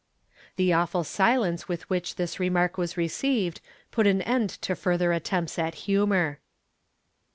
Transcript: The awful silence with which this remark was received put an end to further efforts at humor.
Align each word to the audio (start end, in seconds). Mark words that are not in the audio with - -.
The 0.55 0.73
awful 0.73 1.03
silence 1.03 1.67
with 1.67 1.87
which 1.87 2.15
this 2.15 2.39
remark 2.39 2.75
was 2.75 2.97
received 2.97 3.61
put 3.91 4.07
an 4.07 4.23
end 4.23 4.49
to 4.63 4.75
further 4.75 5.13
efforts 5.13 5.59
at 5.59 5.75
humor. 5.85 6.39